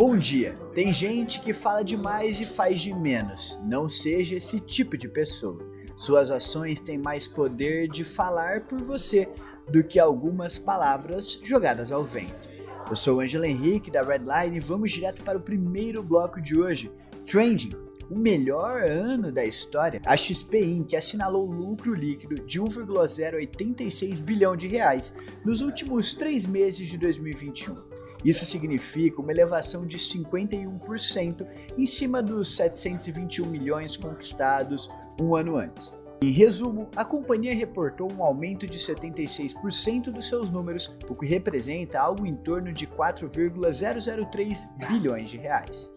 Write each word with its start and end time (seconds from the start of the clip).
Bom 0.00 0.16
dia. 0.16 0.58
Tem 0.74 0.90
gente 0.94 1.42
que 1.42 1.52
fala 1.52 1.84
demais 1.84 2.40
e 2.40 2.46
faz 2.46 2.80
de 2.80 2.90
menos. 2.90 3.60
Não 3.62 3.86
seja 3.86 4.34
esse 4.34 4.58
tipo 4.58 4.96
de 4.96 5.06
pessoa. 5.06 5.58
Suas 5.94 6.30
ações 6.30 6.80
têm 6.80 6.96
mais 6.96 7.28
poder 7.28 7.86
de 7.86 8.02
falar 8.02 8.62
por 8.62 8.82
você 8.82 9.28
do 9.70 9.84
que 9.84 9.98
algumas 10.00 10.56
palavras 10.56 11.38
jogadas 11.42 11.92
ao 11.92 12.02
vento. 12.02 12.48
Eu 12.88 12.96
sou 12.96 13.18
o 13.18 13.20
Angela 13.20 13.46
Henrique 13.46 13.90
da 13.90 14.00
Redline 14.00 14.56
e 14.56 14.60
vamos 14.60 14.90
direto 14.90 15.22
para 15.22 15.36
o 15.36 15.42
primeiro 15.42 16.02
bloco 16.02 16.40
de 16.40 16.58
hoje, 16.58 16.90
Trending, 17.26 17.76
o 18.10 18.16
melhor 18.18 18.82
ano 18.82 19.30
da 19.30 19.44
história, 19.44 20.00
a 20.06 20.16
XP 20.16 20.64
Inc. 20.64 20.94
assinalou 20.94 21.44
lucro 21.44 21.92
líquido 21.92 22.36
de 22.46 22.58
1,086 22.58 24.22
bilhão 24.22 24.56
de 24.56 24.66
reais 24.66 25.12
nos 25.44 25.60
últimos 25.60 26.14
três 26.14 26.46
meses 26.46 26.88
de 26.88 26.96
2021. 26.96 27.76
Isso 28.24 28.44
significa 28.44 29.20
uma 29.20 29.32
elevação 29.32 29.86
de 29.86 29.98
51% 29.98 31.46
em 31.76 31.86
cima 31.86 32.22
dos 32.22 32.54
721 32.56 33.46
milhões 33.46 33.96
conquistados 33.96 34.90
um 35.20 35.34
ano 35.34 35.56
antes. 35.56 35.92
Em 36.22 36.30
resumo, 36.30 36.86
a 36.94 37.02
companhia 37.02 37.54
reportou 37.54 38.12
um 38.12 38.22
aumento 38.22 38.66
de 38.66 38.78
76% 38.78 40.10
dos 40.10 40.28
seus 40.28 40.50
números, 40.50 40.94
o 41.08 41.14
que 41.14 41.24
representa 41.24 41.98
algo 41.98 42.26
em 42.26 42.34
torno 42.34 42.74
de 42.74 42.86
4,003 42.86 44.68
bilhões 44.86 45.30
de 45.30 45.38
reais. 45.38 45.90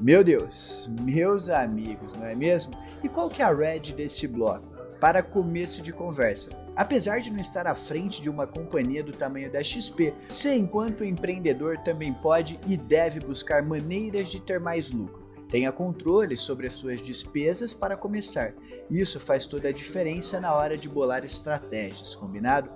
Meu 0.00 0.24
Deus, 0.24 0.90
meus 1.02 1.50
amigos, 1.50 2.14
não 2.14 2.26
é 2.26 2.34
mesmo? 2.34 2.72
E 3.02 3.08
qual 3.08 3.28
que 3.28 3.42
é 3.42 3.44
a 3.44 3.54
red 3.54 3.92
desse 3.94 4.26
bloco? 4.26 4.66
Para 4.98 5.22
começo 5.22 5.82
de 5.82 5.92
conversa, 5.92 6.48
Apesar 6.76 7.20
de 7.20 7.30
não 7.30 7.40
estar 7.40 7.66
à 7.66 7.74
frente 7.74 8.20
de 8.20 8.28
uma 8.28 8.46
companhia 8.46 9.02
do 9.02 9.12
tamanho 9.12 9.50
da 9.50 9.62
XP, 9.62 10.12
você, 10.28 10.54
enquanto 10.54 11.02
empreendedor, 11.02 11.78
também 11.78 12.12
pode 12.12 12.60
e 12.68 12.76
deve 12.76 13.18
buscar 13.18 13.62
maneiras 13.62 14.28
de 14.28 14.40
ter 14.40 14.60
mais 14.60 14.92
lucro. 14.92 15.24
Tenha 15.48 15.72
controle 15.72 16.36
sobre 16.36 16.66
as 16.66 16.74
suas 16.74 17.00
despesas 17.00 17.72
para 17.72 17.96
começar. 17.96 18.52
Isso 18.90 19.18
faz 19.18 19.46
toda 19.46 19.68
a 19.68 19.72
diferença 19.72 20.38
na 20.40 20.54
hora 20.54 20.76
de 20.76 20.88
bolar 20.88 21.24
estratégias, 21.24 22.14
combinado? 22.14 22.68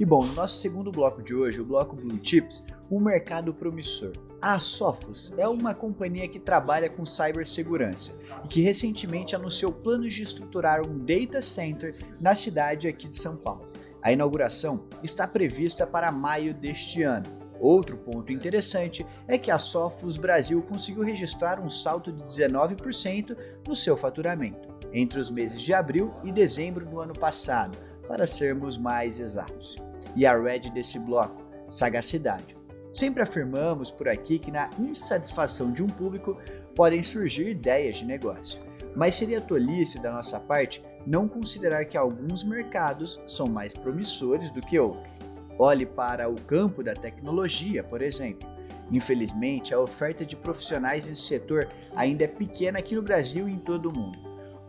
E 0.00 0.04
bom, 0.04 0.24
no 0.24 0.32
nosso 0.32 0.58
segundo 0.58 0.90
bloco 0.90 1.22
de 1.22 1.34
hoje, 1.34 1.60
o 1.60 1.64
bloco 1.64 1.94
Blue 1.94 2.18
Chips, 2.22 2.64
um 2.90 2.98
mercado 2.98 3.54
promissor. 3.54 4.12
A 4.40 4.60
Sophos 4.60 5.32
é 5.38 5.48
uma 5.48 5.74
companhia 5.74 6.28
que 6.28 6.38
trabalha 6.38 6.90
com 6.90 7.06
cibersegurança 7.06 8.14
e 8.44 8.48
que 8.48 8.60
recentemente 8.60 9.34
anunciou 9.34 9.72
planos 9.72 10.12
de 10.12 10.22
estruturar 10.22 10.86
um 10.86 10.98
data 10.98 11.40
center 11.40 11.96
na 12.20 12.34
cidade 12.34 12.86
aqui 12.86 13.08
de 13.08 13.16
São 13.16 13.34
Paulo. 13.34 13.66
A 14.02 14.12
inauguração 14.12 14.84
está 15.02 15.26
prevista 15.26 15.86
para 15.86 16.12
maio 16.12 16.52
deste 16.52 17.02
ano. 17.02 17.26
Outro 17.58 17.96
ponto 17.96 18.30
interessante 18.30 19.06
é 19.26 19.38
que 19.38 19.50
a 19.50 19.58
Sophos 19.58 20.18
Brasil 20.18 20.62
conseguiu 20.62 21.02
registrar 21.02 21.58
um 21.58 21.70
salto 21.70 22.12
de 22.12 22.22
19% 22.24 23.36
no 23.66 23.74
seu 23.74 23.96
faturamento 23.96 24.68
entre 24.92 25.18
os 25.18 25.30
meses 25.30 25.60
de 25.60 25.72
abril 25.72 26.14
e 26.22 26.30
dezembro 26.30 26.84
do 26.84 27.00
ano 27.00 27.14
passado, 27.14 27.76
para 28.06 28.26
sermos 28.26 28.78
mais 28.78 29.18
exatos. 29.18 29.76
E 30.14 30.24
a 30.24 30.38
red 30.38 30.70
desse 30.70 30.98
bloco, 30.98 31.44
sagacidade. 31.68 32.55
Sempre 32.96 33.22
afirmamos 33.22 33.90
por 33.90 34.08
aqui 34.08 34.38
que 34.38 34.50
na 34.50 34.70
insatisfação 34.78 35.70
de 35.70 35.82
um 35.82 35.86
público 35.86 36.38
podem 36.74 37.02
surgir 37.02 37.50
ideias 37.50 37.96
de 37.98 38.06
negócio, 38.06 38.62
mas 38.94 39.14
seria 39.14 39.38
tolice 39.38 40.00
da 40.00 40.10
nossa 40.10 40.40
parte 40.40 40.82
não 41.06 41.28
considerar 41.28 41.84
que 41.84 41.98
alguns 41.98 42.42
mercados 42.42 43.20
são 43.26 43.48
mais 43.48 43.74
promissores 43.74 44.50
do 44.50 44.62
que 44.62 44.78
outros. 44.78 45.18
Olhe 45.58 45.84
para 45.84 46.26
o 46.26 46.40
campo 46.40 46.82
da 46.82 46.94
tecnologia, 46.94 47.84
por 47.84 48.00
exemplo. 48.00 48.48
Infelizmente, 48.90 49.74
a 49.74 49.78
oferta 49.78 50.24
de 50.24 50.34
profissionais 50.34 51.06
nesse 51.06 51.26
setor 51.26 51.68
ainda 51.94 52.24
é 52.24 52.28
pequena 52.28 52.78
aqui 52.78 52.94
no 52.94 53.02
Brasil 53.02 53.46
e 53.46 53.52
em 53.52 53.58
todo 53.58 53.90
o 53.90 53.94
mundo. 53.94 54.18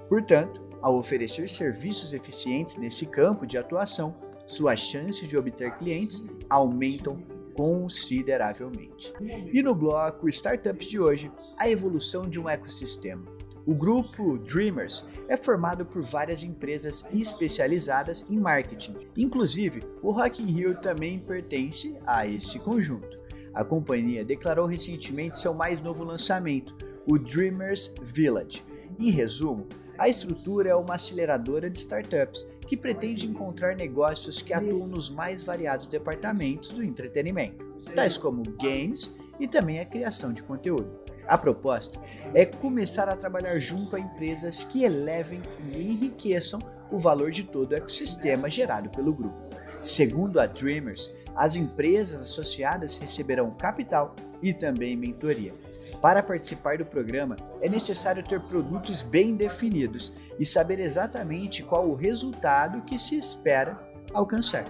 Portanto, 0.09 0.61
ao 0.81 0.97
oferecer 0.97 1.47
serviços 1.47 2.11
eficientes 2.11 2.75
nesse 2.75 3.05
campo 3.05 3.47
de 3.47 3.57
atuação, 3.57 4.13
suas 4.45 4.81
chances 4.81 5.29
de 5.29 5.37
obter 5.37 5.77
clientes 5.77 6.27
aumentam 6.49 7.36
consideravelmente. 7.57 9.11
E 9.51 9.63
no 9.63 9.73
bloco 9.73 10.29
Startups 10.29 10.87
de 10.87 10.99
hoje, 10.99 11.31
a 11.57 11.67
evolução 11.67 12.29
de 12.29 12.39
um 12.39 12.47
ecossistema. 12.47 13.25
O 13.65 13.73
grupo 13.73 14.37
Dreamers 14.37 15.05
é 15.27 15.35
formado 15.35 15.85
por 15.85 16.01
várias 16.03 16.43
empresas 16.43 17.03
especializadas 17.11 18.25
em 18.29 18.39
marketing. 18.39 18.95
Inclusive, 19.17 19.81
o 20.01 20.11
Rock 20.11 20.41
in 20.41 20.45
Rio 20.45 20.79
também 20.79 21.19
pertence 21.19 21.97
a 22.05 22.25
esse 22.25 22.59
conjunto. 22.59 23.17
A 23.53 23.65
companhia 23.65 24.23
declarou 24.23 24.67
recentemente 24.67 25.39
seu 25.39 25.53
mais 25.53 25.81
novo 25.81 26.03
lançamento, 26.03 26.73
o 27.05 27.17
Dreamers 27.17 27.93
Village. 28.03 28.63
Em 28.99 29.09
resumo, 29.09 29.67
a 29.97 30.07
estrutura 30.07 30.69
é 30.69 30.75
uma 30.75 30.95
aceleradora 30.95 31.69
de 31.69 31.79
startups 31.79 32.47
que 32.67 32.77
pretende 32.77 33.25
encontrar 33.25 33.75
negócios 33.75 34.41
que 34.41 34.53
atuam 34.53 34.87
nos 34.87 35.09
mais 35.09 35.43
variados 35.43 35.87
departamentos 35.87 36.71
do 36.71 36.83
entretenimento, 36.83 37.65
tais 37.95 38.17
como 38.17 38.43
games 38.61 39.13
e 39.39 39.47
também 39.47 39.79
a 39.79 39.85
criação 39.85 40.33
de 40.33 40.43
conteúdo. 40.43 40.99
A 41.25 41.37
proposta 41.37 41.99
é 42.33 42.45
começar 42.45 43.09
a 43.09 43.15
trabalhar 43.15 43.57
junto 43.57 43.95
a 43.95 43.99
empresas 43.99 44.63
que 44.63 44.83
elevem 44.83 45.41
e 45.73 45.91
enriqueçam 45.91 46.59
o 46.91 46.97
valor 46.97 47.31
de 47.31 47.43
todo 47.43 47.71
o 47.71 47.75
ecossistema 47.75 48.49
gerado 48.49 48.89
pelo 48.89 49.13
grupo. 49.13 49.37
Segundo 49.85 50.39
a 50.39 50.45
Dreamers, 50.45 51.13
as 51.35 51.55
empresas 51.55 52.21
associadas 52.21 52.97
receberão 52.97 53.51
capital 53.51 54.15
e 54.41 54.53
também 54.53 54.95
mentoria. 54.95 55.53
Para 56.01 56.21
participar 56.21 56.77
do 56.77 56.85
programa, 56.85 57.35
é 57.61 57.67
necessário 57.67 58.23
ter 58.23 58.39
produtos 58.39 59.01
bem 59.01 59.35
definidos 59.35 60.13
e 60.39 60.45
saber 60.45 60.79
exatamente 60.79 61.63
qual 61.63 61.89
o 61.89 61.95
resultado 61.95 62.81
que 62.83 62.97
se 62.97 63.17
espera 63.17 63.79
alcançar. 64.13 64.65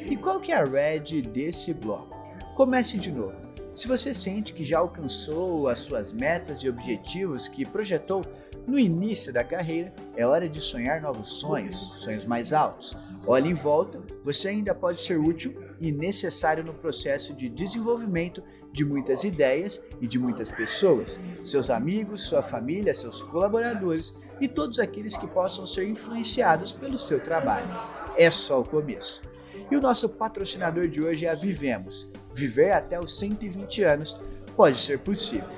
E 0.00 0.16
qual 0.16 0.40
que 0.40 0.52
é 0.52 0.56
a 0.56 0.64
red 0.64 1.22
desse 1.22 1.74
bloco? 1.74 2.16
Comece 2.56 2.98
de 2.98 3.12
novo. 3.12 3.49
Se 3.80 3.88
você 3.88 4.12
sente 4.12 4.52
que 4.52 4.62
já 4.62 4.78
alcançou 4.78 5.66
as 5.66 5.78
suas 5.78 6.12
metas 6.12 6.58
e 6.58 6.68
objetivos 6.68 7.48
que 7.48 7.64
projetou 7.64 8.22
no 8.66 8.78
início 8.78 9.32
da 9.32 9.42
carreira, 9.42 9.90
é 10.14 10.26
hora 10.26 10.46
de 10.46 10.60
sonhar 10.60 11.00
novos 11.00 11.28
sonhos, 11.28 11.94
sonhos 11.96 12.26
mais 12.26 12.52
altos. 12.52 12.94
Olhe 13.26 13.48
em 13.48 13.54
volta, 13.54 13.98
você 14.22 14.48
ainda 14.48 14.74
pode 14.74 15.00
ser 15.00 15.18
útil 15.18 15.58
e 15.80 15.90
necessário 15.90 16.62
no 16.62 16.74
processo 16.74 17.32
de 17.32 17.48
desenvolvimento 17.48 18.42
de 18.70 18.84
muitas 18.84 19.24
ideias 19.24 19.82
e 19.98 20.06
de 20.06 20.18
muitas 20.18 20.50
pessoas, 20.50 21.18
seus 21.42 21.70
amigos, 21.70 22.24
sua 22.24 22.42
família, 22.42 22.92
seus 22.92 23.22
colaboradores 23.22 24.14
e 24.42 24.46
todos 24.46 24.78
aqueles 24.78 25.16
que 25.16 25.26
possam 25.26 25.66
ser 25.66 25.88
influenciados 25.88 26.74
pelo 26.74 26.98
seu 26.98 27.18
trabalho. 27.18 27.74
É 28.14 28.30
só 28.30 28.60
o 28.60 28.68
começo. 28.68 29.22
E 29.70 29.74
o 29.74 29.80
nosso 29.80 30.06
patrocinador 30.06 30.86
de 30.86 31.00
hoje 31.00 31.24
é 31.24 31.30
a 31.30 31.34
Vivemos. 31.34 32.10
Viver 32.34 32.72
até 32.72 32.98
os 32.98 33.18
120 33.18 33.82
anos 33.82 34.20
pode 34.56 34.78
ser 34.78 34.98
possível. 34.98 35.48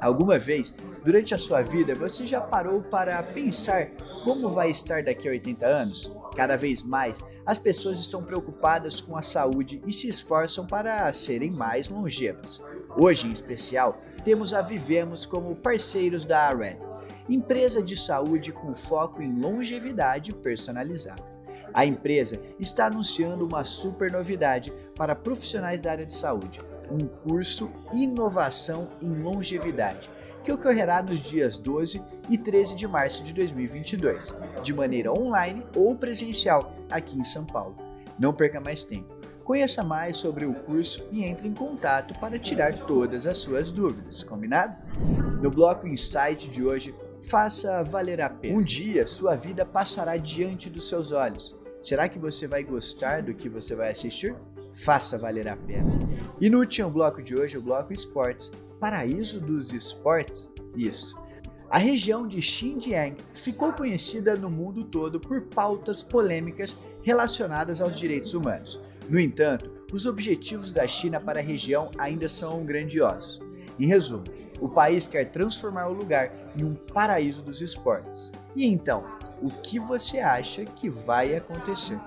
Alguma 0.00 0.38
vez, 0.38 0.74
durante 1.04 1.34
a 1.34 1.38
sua 1.38 1.62
vida, 1.62 1.94
você 1.94 2.24
já 2.24 2.40
parou 2.40 2.82
para 2.82 3.22
pensar 3.22 3.90
como 4.24 4.48
vai 4.48 4.70
estar 4.70 5.02
daqui 5.02 5.28
a 5.28 5.32
80 5.32 5.66
anos? 5.66 6.12
Cada 6.36 6.56
vez 6.56 6.82
mais, 6.82 7.24
as 7.44 7.58
pessoas 7.58 7.98
estão 7.98 8.22
preocupadas 8.22 9.00
com 9.00 9.16
a 9.16 9.22
saúde 9.22 9.82
e 9.84 9.92
se 9.92 10.08
esforçam 10.08 10.66
para 10.66 11.12
serem 11.12 11.50
mais 11.50 11.90
longevas. 11.90 12.62
Hoje, 12.96 13.26
em 13.26 13.32
especial, 13.32 14.00
temos 14.24 14.54
a 14.54 14.62
Vivemos 14.62 15.26
como 15.26 15.56
parceiros 15.56 16.24
da 16.24 16.48
Red, 16.54 16.78
empresa 17.28 17.82
de 17.82 17.96
saúde 17.96 18.52
com 18.52 18.72
foco 18.72 19.20
em 19.20 19.40
longevidade 19.40 20.32
personalizada. 20.32 21.37
A 21.78 21.86
empresa 21.86 22.40
está 22.58 22.86
anunciando 22.86 23.46
uma 23.46 23.62
super 23.62 24.10
novidade 24.10 24.72
para 24.96 25.14
profissionais 25.14 25.80
da 25.80 25.92
área 25.92 26.04
de 26.04 26.12
saúde, 26.12 26.60
um 26.90 27.06
curso 27.06 27.70
Inovação 27.92 28.88
em 29.00 29.22
Longevidade 29.22 30.10
que 30.42 30.50
ocorrerá 30.50 31.00
nos 31.00 31.20
dias 31.20 31.56
12 31.56 32.02
e 32.28 32.36
13 32.36 32.74
de 32.74 32.88
março 32.88 33.22
de 33.22 33.32
2022, 33.32 34.34
de 34.64 34.74
maneira 34.74 35.12
online 35.12 35.64
ou 35.76 35.94
presencial 35.94 36.74
aqui 36.90 37.16
em 37.16 37.22
São 37.22 37.44
Paulo. 37.44 37.76
Não 38.18 38.34
perca 38.34 38.60
mais 38.60 38.82
tempo. 38.82 39.14
Conheça 39.44 39.84
mais 39.84 40.16
sobre 40.16 40.46
o 40.46 40.54
curso 40.54 41.06
e 41.12 41.22
entre 41.22 41.46
em 41.46 41.54
contato 41.54 42.12
para 42.18 42.40
tirar 42.40 42.74
todas 42.74 43.24
as 43.24 43.36
suas 43.36 43.70
dúvidas, 43.70 44.24
combinado? 44.24 44.76
No 45.40 45.48
bloco 45.48 45.86
Insight 45.86 46.48
de 46.48 46.64
hoje, 46.64 46.92
faça 47.22 47.84
valer 47.84 48.20
a 48.20 48.30
pena. 48.30 48.58
Um 48.58 48.62
dia 48.62 49.06
sua 49.06 49.36
vida 49.36 49.64
passará 49.64 50.16
diante 50.16 50.68
dos 50.68 50.88
seus 50.88 51.12
olhos. 51.12 51.57
Será 51.82 52.08
que 52.08 52.18
você 52.18 52.46
vai 52.46 52.62
gostar 52.62 53.22
do 53.22 53.34
que 53.34 53.48
você 53.48 53.74
vai 53.74 53.90
assistir? 53.90 54.34
Faça 54.74 55.18
valer 55.18 55.48
a 55.48 55.56
pena. 55.56 55.98
E 56.40 56.48
no 56.48 56.58
último 56.58 56.90
bloco 56.90 57.22
de 57.22 57.34
hoje, 57.34 57.58
o 57.58 57.62
bloco 57.62 57.92
Esportes, 57.92 58.50
paraíso 58.78 59.40
dos 59.40 59.72
esportes? 59.72 60.50
Isso. 60.76 61.16
A 61.70 61.78
região 61.78 62.26
de 62.26 62.40
Xinjiang 62.40 63.16
ficou 63.34 63.72
conhecida 63.72 64.34
no 64.34 64.48
mundo 64.48 64.84
todo 64.84 65.20
por 65.20 65.42
pautas 65.42 66.02
polêmicas 66.02 66.78
relacionadas 67.02 67.80
aos 67.80 67.96
direitos 67.96 68.34
humanos. 68.34 68.80
No 69.08 69.18
entanto, 69.18 69.70
os 69.92 70.06
objetivos 70.06 70.72
da 70.72 70.86
China 70.86 71.20
para 71.20 71.40
a 71.40 71.42
região 71.42 71.90
ainda 71.98 72.28
são 72.28 72.64
grandiosos. 72.64 73.40
Em 73.78 73.86
resumo, 73.86 74.24
o 74.60 74.68
país 74.68 75.06
quer 75.06 75.26
transformar 75.30 75.88
o 75.88 75.92
lugar 75.92 76.32
em 76.56 76.64
um 76.64 76.74
paraíso 76.74 77.42
dos 77.42 77.60
esportes. 77.60 78.32
E 78.56 78.66
então, 78.66 79.04
o 79.42 79.48
que 79.48 79.78
você 79.78 80.18
acha 80.20 80.64
que 80.64 80.88
vai 80.88 81.36
acontecer? 81.36 81.98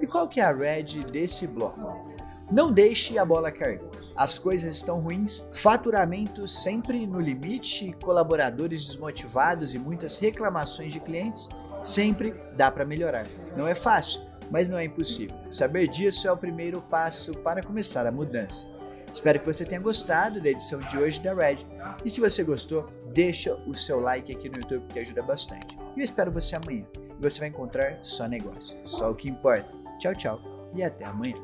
E 0.00 0.06
qual 0.06 0.28
que 0.28 0.40
é 0.40 0.44
a 0.44 0.52
red 0.52 1.04
desse 1.10 1.46
bloco? 1.46 2.12
Não 2.50 2.72
deixe 2.72 3.18
a 3.18 3.24
bola 3.24 3.50
cair. 3.50 3.80
As 4.14 4.38
coisas 4.38 4.76
estão 4.76 5.00
ruins, 5.00 5.42
faturamento 5.52 6.46
sempre 6.46 7.06
no 7.06 7.20
limite, 7.20 7.96
colaboradores 8.02 8.86
desmotivados 8.86 9.74
e 9.74 9.78
muitas 9.78 10.18
reclamações 10.18 10.92
de 10.92 11.00
clientes. 11.00 11.48
Sempre 11.82 12.34
dá 12.56 12.70
para 12.70 12.84
melhorar. 12.84 13.26
Não 13.56 13.66
é 13.66 13.74
fácil, 13.74 14.20
mas 14.50 14.68
não 14.68 14.78
é 14.78 14.84
impossível. 14.84 15.34
Saber 15.50 15.88
disso 15.88 16.28
é 16.28 16.32
o 16.32 16.36
primeiro 16.36 16.82
passo 16.82 17.32
para 17.38 17.62
começar 17.62 18.06
a 18.06 18.12
mudança. 18.12 18.68
Espero 19.12 19.38
que 19.38 19.46
você 19.46 19.64
tenha 19.64 19.80
gostado 19.80 20.40
da 20.40 20.48
edição 20.48 20.80
de 20.80 20.96
hoje 20.96 21.20
da 21.20 21.34
Red. 21.34 21.58
E 22.02 22.08
se 22.08 22.20
você 22.20 22.42
gostou, 22.42 22.88
deixa 23.12 23.54
o 23.66 23.74
seu 23.74 24.00
like 24.00 24.32
aqui 24.32 24.48
no 24.48 24.54
YouTube 24.56 24.90
que 24.90 24.98
ajuda 24.98 25.22
bastante. 25.22 25.76
E 25.94 26.00
eu 26.00 26.04
espero 26.04 26.32
você 26.32 26.56
amanhã. 26.56 26.86
Você 27.20 27.38
vai 27.38 27.48
encontrar 27.50 28.00
só 28.02 28.26
negócio, 28.26 28.78
só 28.84 29.10
o 29.10 29.14
que 29.14 29.28
importa. 29.28 29.70
Tchau, 29.98 30.14
tchau 30.14 30.40
e 30.74 30.82
até 30.82 31.04
amanhã. 31.04 31.36